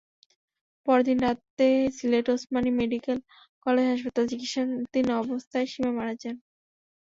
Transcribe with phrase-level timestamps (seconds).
[0.87, 1.67] পরদিন রাতে
[1.97, 3.17] Sylhet Osmani medical
[3.65, 6.35] college হাসপাতালে চিকিৎসাধীন অবস্থায় সীমা মারা যান।